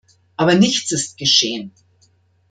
[0.35, 1.73] Aber nichts ist geschehen.